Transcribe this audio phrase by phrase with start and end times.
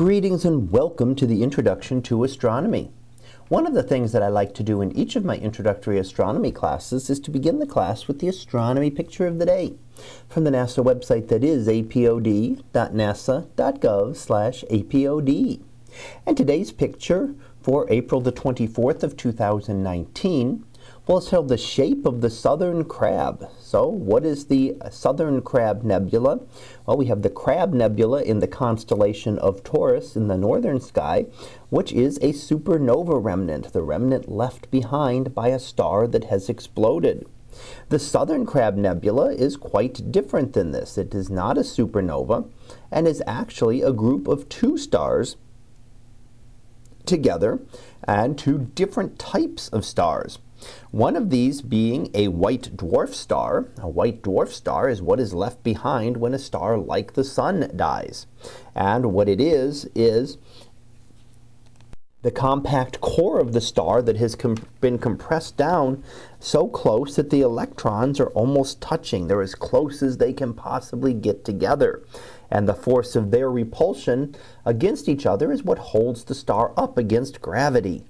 [0.00, 2.90] Greetings and welcome to the Introduction to Astronomy.
[3.50, 6.52] One of the things that I like to do in each of my introductory astronomy
[6.52, 9.74] classes is to begin the class with the astronomy picture of the day
[10.26, 12.62] from the NASA website that is apod.nasa.gov
[14.16, 15.60] slash apod.
[16.24, 20.64] And today's picture for April the 24th of 2019
[21.06, 23.48] well, also the shape of the southern crab.
[23.58, 26.40] So what is the southern crab nebula?
[26.86, 31.24] Well, we have the crab nebula in the constellation of Taurus in the northern sky,
[31.70, 37.26] which is a supernova remnant, the remnant left behind by a star that has exploded.
[37.88, 40.96] The Southern Crab Nebula is quite different than this.
[40.96, 42.44] It is not a supernova
[42.92, 45.36] and is actually a group of two stars
[47.10, 47.60] together
[48.04, 50.38] and two different types of stars.
[50.90, 53.66] One of these being a white dwarf star.
[53.78, 57.70] A white dwarf star is what is left behind when a star like the sun
[57.76, 58.26] dies.
[58.74, 60.38] And what it is, is
[62.22, 66.04] the compact core of the star that has com been compressed down
[66.38, 69.26] so close that the electrons are almost touching.
[69.26, 72.02] They're as close as they can possibly get together
[72.50, 74.34] and the force of their repulsion
[74.66, 78.04] against each other is what holds the star up against gravity.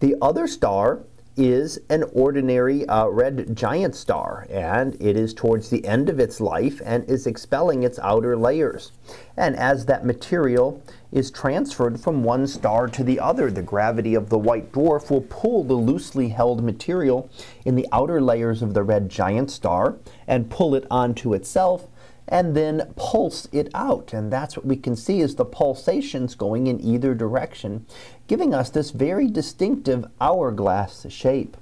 [0.00, 1.00] The other star
[1.34, 6.40] is an ordinary uh, red giant star, and it is towards the end of its
[6.42, 8.92] life and is expelling its outer layers.
[9.34, 14.28] And as that material is transferred from one star to the other, the gravity of
[14.28, 17.30] the white dwarf will pull the loosely held material
[17.64, 19.96] in the outer layers of the red giant star
[20.26, 21.86] and pull it onto itself
[22.32, 24.14] and then pulse it out.
[24.14, 27.84] And that's what we can see is the pulsations going in either direction,
[28.26, 31.56] giving us this very distinctive hourglass shape.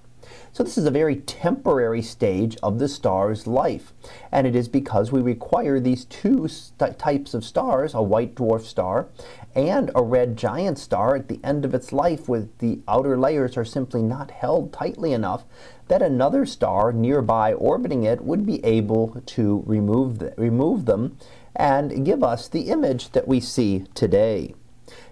[0.53, 3.95] So this is a very temporary stage of the star's life,
[4.31, 9.09] and it is because we require these two types of stars, a white dwarf star
[9.55, 13.57] and a red giant star at the end of its life with the outer layers
[13.57, 15.45] are simply not held tightly enough
[15.89, 21.17] that another star nearby orbiting it would be able to remove, remove them
[21.57, 24.55] and give us the image that we see today.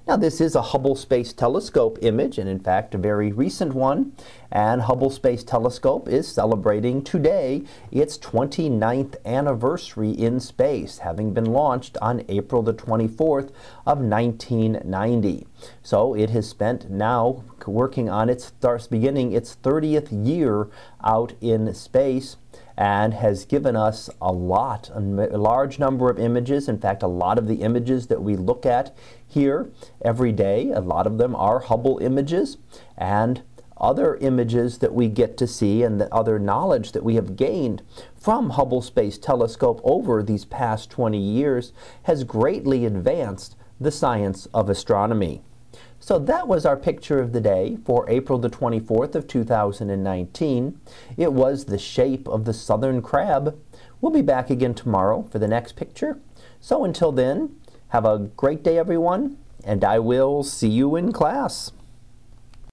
[0.08, 4.12] Now this is a Hubble Space Telescope image and in fact a very recent one
[4.50, 11.98] and Hubble Space Telescope is celebrating today its 29th anniversary in space having been launched
[12.00, 13.50] on April the 24th
[13.86, 15.46] of 1990.
[15.82, 18.50] So it has spent now working on its
[18.90, 20.68] beginning its 30th year
[21.04, 22.36] out in space
[22.76, 26.68] and has given us a lot, a large number of images.
[26.68, 28.96] In fact, a lot of the images that we look at
[29.26, 29.70] here
[30.02, 32.56] every day, a lot of them are Hubble images
[32.96, 33.42] and
[33.80, 37.82] other images that we get to see and the other knowledge that we have gained
[38.20, 41.72] from Hubble Space Telescope over these past 20 years
[42.04, 45.42] has greatly advanced the science of astronomy.
[46.08, 50.80] So that was our picture of the day for April the 24th of 2019.
[51.18, 53.60] It was the shape of the southern crab.
[54.00, 56.18] We'll be back again tomorrow for the next picture.
[56.60, 57.56] So until then,
[57.88, 61.72] have a great day everyone, and I will see you in class.